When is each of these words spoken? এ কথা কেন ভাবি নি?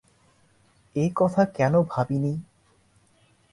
এ 0.95 1.05
কথা 1.15 1.41
কেন 1.55 1.73
ভাবি 1.89 2.17
নি? 2.19 2.33